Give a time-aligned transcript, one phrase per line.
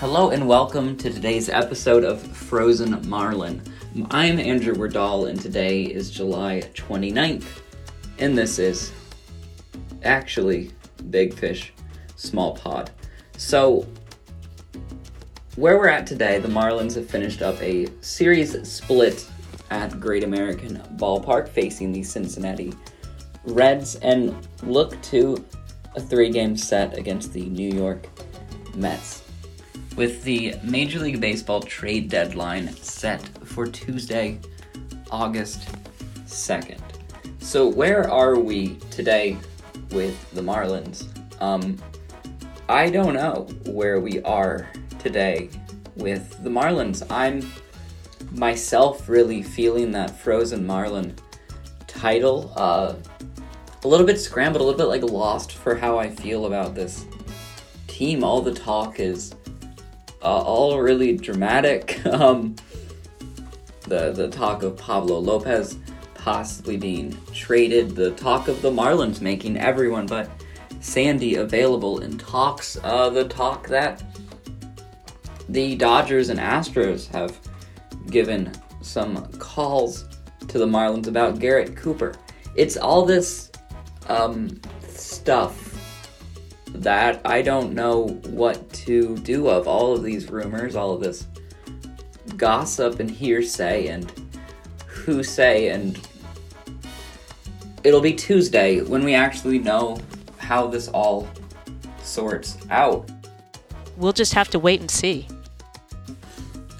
[0.00, 3.60] Hello and welcome to today's episode of Frozen Marlin.
[4.12, 7.62] I'm Andrew Wardall and today is July 29th.
[8.20, 8.92] And this is
[10.04, 10.70] actually
[11.10, 11.72] Big Fish,
[12.14, 12.92] Small Pod.
[13.38, 13.88] So,
[15.56, 19.28] where we're at today, the Marlins have finished up a series split
[19.70, 22.72] at Great American Ballpark facing the Cincinnati
[23.42, 25.44] Reds and look to
[25.96, 28.06] a three game set against the New York
[28.76, 29.24] Mets.
[29.98, 34.38] With the Major League Baseball trade deadline set for Tuesday,
[35.10, 35.68] August
[36.24, 36.78] 2nd.
[37.40, 39.36] So, where are we today
[39.90, 41.08] with the Marlins?
[41.42, 41.76] Um,
[42.68, 44.70] I don't know where we are
[45.00, 45.50] today
[45.96, 47.04] with the Marlins.
[47.10, 47.42] I'm
[48.30, 51.12] myself really feeling that Frozen Marlin
[51.88, 52.52] title.
[52.54, 52.94] Uh,
[53.82, 57.04] a little bit scrambled, a little bit like lost for how I feel about this
[57.88, 58.22] team.
[58.22, 59.34] All the talk is
[60.22, 62.00] uh, all really dramatic.
[62.06, 62.56] Um,
[63.82, 65.78] the the talk of Pablo Lopez
[66.14, 70.28] possibly being traded, the talk of the Marlins making everyone but
[70.80, 74.02] Sandy available in talks, uh, the talk that
[75.48, 77.38] the Dodgers and Astros have
[78.10, 78.52] given
[78.82, 80.04] some calls
[80.48, 82.14] to the Marlins about Garrett Cooper.
[82.54, 83.50] It's all this
[84.08, 85.67] um, stuff
[86.74, 89.66] that I don't know what to do of.
[89.66, 91.26] All of these rumors, all of this
[92.36, 94.10] gossip and hearsay and
[94.86, 95.98] who say, and
[97.84, 99.98] it'll be Tuesday when we actually know
[100.36, 101.28] how this all
[102.02, 103.10] sorts out.
[103.96, 105.26] We'll just have to wait and see.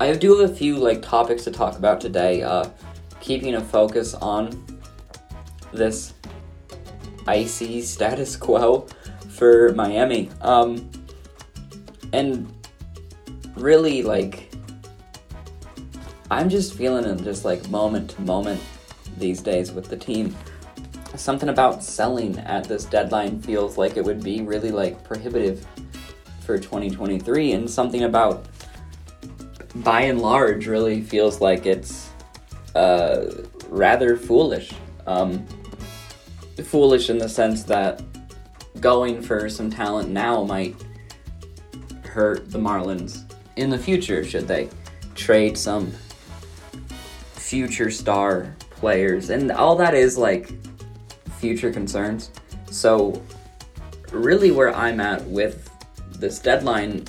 [0.00, 2.42] I do have a few like topics to talk about today.
[2.42, 2.68] Uh,
[3.20, 4.66] keeping a focus on
[5.72, 6.14] this
[7.26, 8.86] icy status quo
[9.42, 10.30] for Miami.
[10.40, 10.88] Um,
[12.12, 12.48] and
[13.56, 14.54] really, like,
[16.30, 18.60] I'm just feeling it just like moment to moment
[19.18, 20.36] these days with the team.
[21.16, 25.66] Something about selling at this deadline feels like it would be really like prohibitive
[26.42, 28.46] for 2023, and something about
[29.74, 32.10] by and large really feels like it's
[32.76, 33.24] uh,
[33.70, 34.72] rather foolish.
[35.08, 35.44] Um,
[36.62, 38.02] foolish in the sense that
[38.82, 40.76] going for some talent now might
[42.04, 43.24] hurt the Marlins
[43.56, 44.68] in the future, should they
[45.14, 45.90] trade some
[47.34, 49.30] future star players.
[49.30, 50.50] And all that is like
[51.38, 52.30] future concerns.
[52.70, 53.22] So,
[54.10, 55.70] really, where I'm at with
[56.18, 57.04] this deadline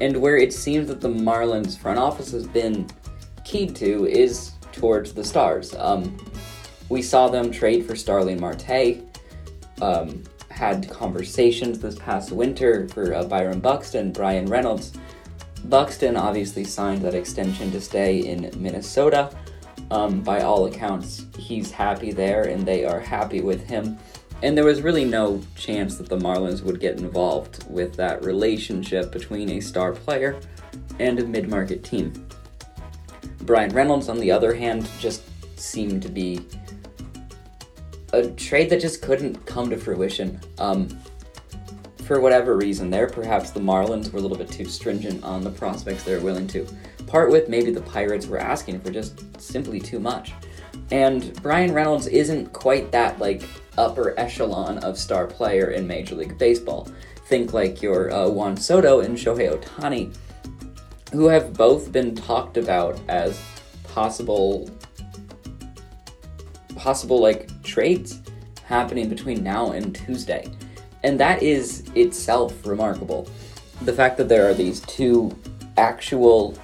[0.00, 2.88] and where it seems that the Marlins front office has been
[3.44, 5.74] keyed to is towards the stars.
[5.74, 6.16] Um,
[6.88, 8.98] we saw them trade for Starling Marte,
[9.82, 10.22] um,
[10.60, 14.92] had conversations this past winter for uh, Byron Buxton, Bryan Reynolds,
[15.64, 19.34] Buxton obviously signed that extension to stay in Minnesota.
[19.90, 23.98] Um, by all accounts, he's happy there and they are happy with him.
[24.42, 29.12] And there was really no chance that the Marlins would get involved with that relationship
[29.12, 30.38] between a star player
[30.98, 32.26] and a mid market team.
[33.42, 35.22] Bryan Reynolds, on the other hand, just
[35.58, 36.40] seemed to be
[38.12, 40.40] a trade that just couldn't come to fruition.
[40.58, 40.88] Um,
[42.04, 45.50] for whatever reason there, perhaps the Marlins were a little bit too stringent on the
[45.50, 46.66] prospects they were willing to
[47.06, 47.48] part with.
[47.48, 50.32] Maybe the Pirates were asking for just simply too much.
[50.90, 53.42] And Bryan Reynolds isn't quite that like
[53.78, 56.88] upper echelon of star player in Major League Baseball.
[57.26, 60.12] Think like your uh, Juan Soto and Shohei Ohtani,
[61.12, 63.40] who have both been talked about as
[63.84, 64.68] possible
[66.76, 68.20] possible like trades
[68.64, 70.48] happening between now and Tuesday.
[71.02, 73.28] And that is itself remarkable.
[73.82, 75.36] The fact that there are these two
[75.76, 76.56] actual,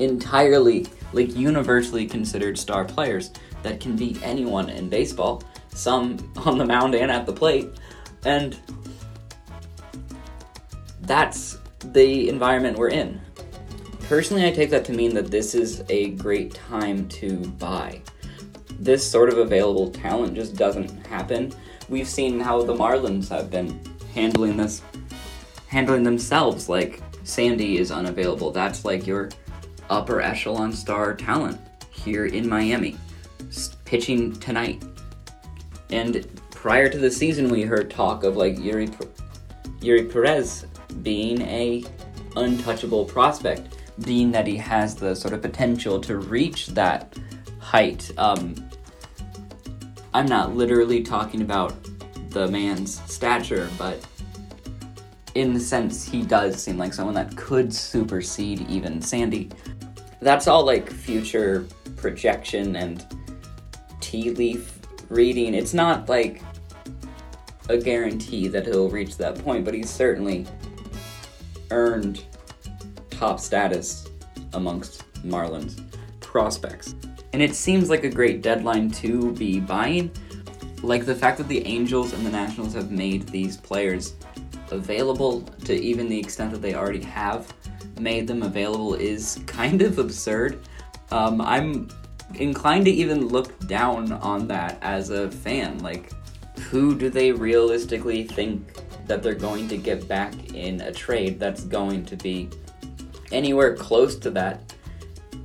[0.00, 3.30] entirely, like universally considered star players
[3.62, 7.68] that can beat anyone in baseball, some on the mound and at the plate.
[8.24, 8.58] And
[11.02, 13.20] that's the environment we're in.
[14.08, 18.00] Personally, I take that to mean that this is a great time to buy.
[18.78, 21.52] This sort of available talent just doesn't happen
[21.88, 23.80] we've seen how the Marlins have been
[24.14, 24.82] handling this,
[25.68, 26.68] handling themselves.
[26.68, 28.50] Like Sandy is unavailable.
[28.50, 29.30] That's like your
[29.90, 31.60] upper echelon star talent
[31.90, 32.96] here in Miami,
[33.84, 34.82] pitching tonight.
[35.90, 38.88] And prior to the season, we heard talk of like Eury,
[39.80, 40.66] Eury Perez
[41.02, 41.84] being a
[42.36, 47.16] untouchable prospect, being that he has the sort of potential to reach that
[47.58, 48.10] height.
[48.18, 48.67] Um,
[50.18, 51.76] I'm not literally talking about
[52.30, 54.04] the man's stature, but
[55.36, 59.48] in the sense he does seem like someone that could supersede even Sandy.
[60.20, 63.06] That's all like future projection and
[64.00, 65.54] tea leaf reading.
[65.54, 66.42] It's not like
[67.68, 70.48] a guarantee that he'll reach that point, but he's certainly
[71.70, 72.24] earned
[73.10, 74.08] top status
[74.52, 75.80] amongst Marlins
[76.18, 76.96] prospects.
[77.38, 80.10] And it seems like a great deadline to be buying.
[80.82, 84.14] Like the fact that the Angels and the Nationals have made these players
[84.72, 87.54] available to even the extent that they already have
[88.00, 90.58] made them available is kind of absurd.
[91.12, 91.86] Um, I'm
[92.34, 95.78] inclined to even look down on that as a fan.
[95.78, 96.10] Like,
[96.58, 98.66] who do they realistically think
[99.06, 102.50] that they're going to get back in a trade that's going to be
[103.30, 104.74] anywhere close to that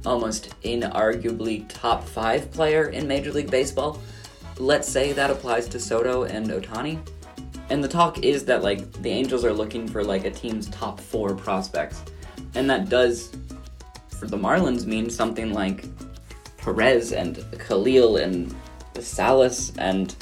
[0.06, 4.00] almost inarguably top five player in Major League Baseball.
[4.58, 7.00] Let's say that applies to Soto and Ohtani.
[7.70, 11.00] And the talk is that like the Angels are looking for like a team's top
[11.00, 12.02] four prospects.
[12.56, 13.36] And that does
[14.10, 15.86] for the Marlins mean something like
[16.58, 18.54] Perez and Kahlil and
[19.00, 20.16] Salas and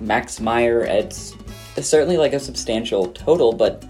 [0.00, 0.80] Max Meyer.
[0.80, 1.34] It's,
[1.80, 3.86] certainly like a substantial total, but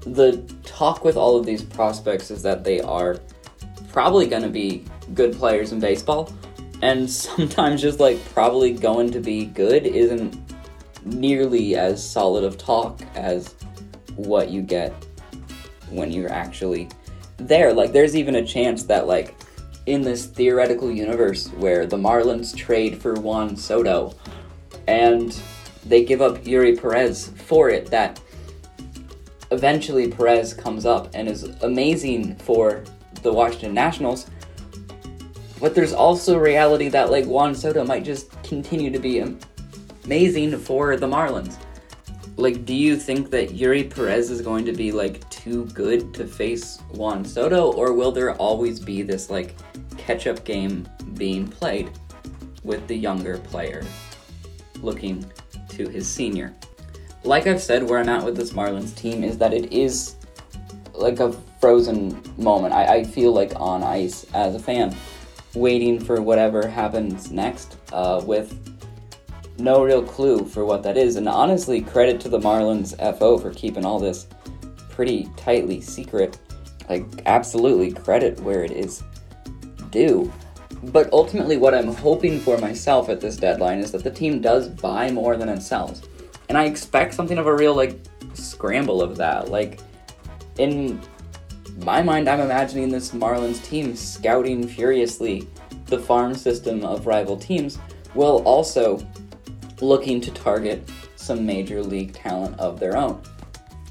[0.00, 3.20] the talk with all of these prospects is that they are
[3.92, 4.84] probably going to be
[5.14, 6.32] good players in baseball.
[6.82, 10.38] And sometimes just like probably going to be good isn't
[11.04, 13.54] nearly as solid of talk as
[14.16, 14.92] what you get
[15.90, 16.88] when you're actually
[17.36, 17.72] there.
[17.72, 19.34] Like, there's even a chance that, like,
[19.86, 24.14] in this theoretical universe where the Marlins trade for Juan Soto
[24.86, 25.36] and
[25.84, 28.20] they give up Eury Perez for it, that
[29.50, 32.84] eventually Perez comes up and is amazing for
[33.22, 34.26] the Washington Nationals.
[35.60, 39.24] But there's also reality that like Juan Soto might just continue to be
[40.04, 41.56] amazing for the Marlins.
[42.36, 46.26] Like, do you think that Eury Perez is going to be like too good to
[46.26, 49.54] face Juan Soto, or will there always be this like
[49.98, 51.90] catch-up game being played
[52.64, 53.84] with the younger player
[54.80, 55.30] looking
[55.68, 56.54] to his senior?
[57.22, 60.16] Like I've said, where I'm at with this Marlins team is that it is
[60.94, 62.74] like a frozen moment.
[62.74, 64.96] I, I feel like on ice as a fan,
[65.54, 68.58] waiting for whatever happens next uh, with
[69.58, 71.14] no real clue for what that is.
[71.14, 74.26] And honestly, credit to the Marlins FO for keeping all this
[74.90, 76.36] pretty tightly secret.
[76.88, 79.04] Like, absolutely credit where it is
[79.90, 80.32] due.
[80.82, 84.68] But ultimately, what I'm hoping for myself at this deadline is that the team does
[84.68, 86.02] buy more than it sells.
[86.48, 88.00] And I expect something of a real, like,
[88.34, 89.48] scramble of that.
[89.48, 89.78] Like,
[90.58, 91.00] in
[91.78, 95.48] my mind, I'm imagining this Marlins team scouting furiously
[95.86, 97.76] the farm system of rival teams
[98.14, 99.04] while also
[99.80, 103.22] looking to target some major league talent of their own.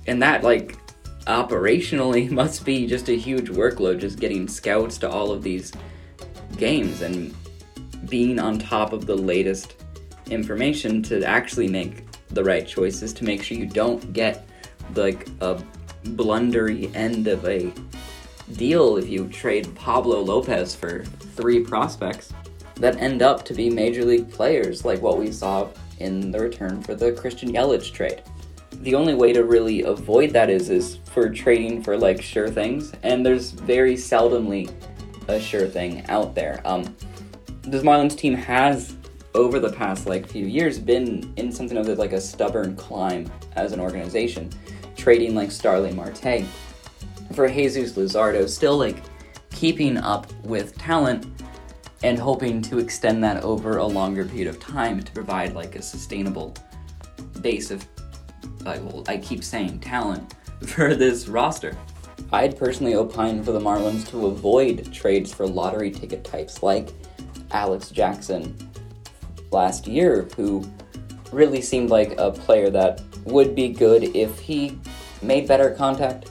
[0.08, 0.78] And that, like,
[1.26, 5.72] operationally must be just a huge workload just getting scouts to all of these
[6.58, 7.34] games and
[8.10, 9.76] being on top of the latest
[10.30, 14.48] information to actually make the right choices to make sure you don't get
[14.96, 15.62] like a
[16.04, 17.72] blundery end of a
[18.54, 22.34] deal if you trade Pablo Lopez for three prospects
[22.76, 25.68] that end up to be major league players like what we saw
[26.00, 28.24] in the return for the Christian Yelich trade.
[28.72, 32.92] The only way to really avoid that is is for trading for like sure things,
[33.04, 34.72] and there's very seldomly
[35.28, 36.62] a sure thing out there.
[36.66, 36.96] Um,
[37.62, 38.96] this Marlins team has
[39.36, 43.72] over the past like few years been in something of like a stubborn climb as
[43.72, 44.50] an organization,
[45.02, 46.46] trading like Starling Marte
[47.34, 48.98] for Jesus Luzardo, still like
[49.50, 51.26] keeping up with talent
[52.04, 55.82] and hoping to extend that over a longer period of time to provide like a
[55.82, 56.54] sustainable
[57.42, 57.86] base of
[58.64, 60.36] well, I keep saying talent
[60.68, 61.76] for this roster.
[62.32, 66.94] I'd personally opine for the Marlins to avoid trades for lottery ticket types like
[67.50, 68.56] Alex Jackson
[69.50, 70.64] last year, who
[71.32, 74.80] really seemed like a player that would be good if he
[75.22, 76.30] made better contact,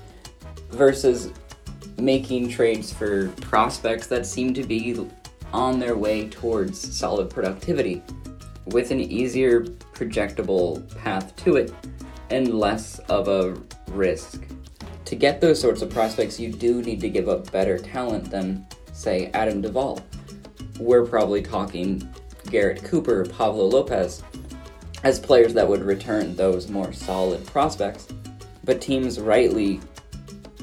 [0.70, 1.32] versus
[1.99, 5.06] making trades for prospects that seem to be
[5.52, 8.02] on their way towards solid productivity
[8.66, 9.62] with an easier
[9.94, 11.75] projectable path to it
[12.30, 13.56] and less of a
[13.88, 14.44] risk.
[15.06, 18.64] To get those sorts of prospects, you do need to give up better talent than,
[18.92, 20.00] say, Adam Duvall.
[20.78, 22.09] We're probably talking
[22.49, 24.23] Garrett Cooper, Pablo Lopez,
[25.02, 28.06] as players that would return those more solid prospects.
[28.64, 29.81] But teams rightly,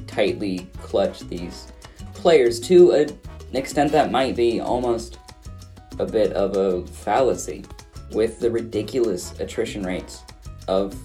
[0.05, 1.71] tightly clutch these
[2.13, 3.09] players to an
[3.53, 5.19] extent that might be almost
[5.99, 7.63] a bit of a fallacy
[8.11, 10.23] with the ridiculous attrition rates
[10.67, 10.95] of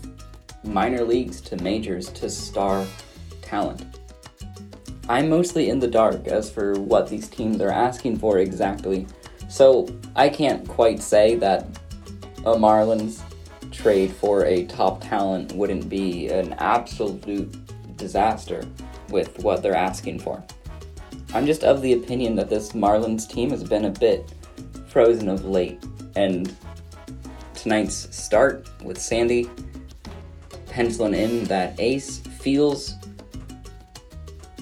[0.64, 2.86] minor leagues to majors to star
[3.40, 3.84] talent.
[5.08, 9.06] I'm mostly in the dark as for what these teams are asking for exactly,
[9.48, 11.66] so I can't quite say that
[12.44, 13.20] a Marlins
[13.82, 17.52] trade for a top talent wouldn't be an absolute
[17.96, 18.64] disaster
[19.10, 20.42] with what they're asking for.
[21.34, 24.32] I'm just of the opinion that this Marlins team has been a bit
[24.86, 25.82] frozen of late,
[26.14, 26.54] and
[27.54, 29.50] tonight's start with Sandy
[30.68, 32.94] penciling in that ace feels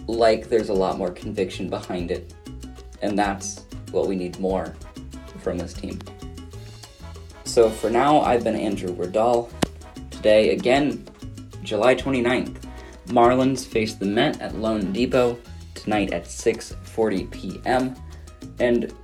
[0.07, 2.33] like there's a lot more conviction behind it.
[3.03, 4.75] And that's what we need more
[5.43, 5.99] from this team.
[7.51, 9.51] So for now, I've been Andrew Werdal.
[10.13, 11.05] Today, again,
[11.65, 12.63] July 29th,
[13.09, 15.37] Marlins face the Met at loanDepot
[15.75, 17.97] tonight at 6:40 p.m.
[18.61, 18.95] And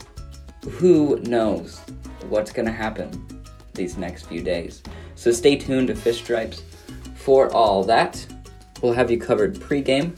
[0.70, 1.80] who knows
[2.28, 3.10] what's going to happen
[3.74, 4.80] these next few days.
[5.16, 6.62] So stay tuned to Fish Stripes
[7.16, 8.24] for all that.
[8.80, 10.16] We'll have you covered pregame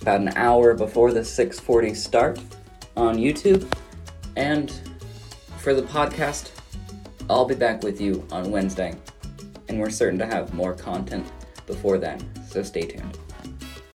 [0.00, 2.40] about an hour before the 6:40 start
[2.96, 3.70] on YouTube.
[4.36, 4.72] And
[5.58, 6.48] for the podcast,
[7.30, 8.94] I'll be back with you on Wednesday.
[9.68, 11.26] And we're certain to have more content
[11.66, 13.18] before then, so stay tuned.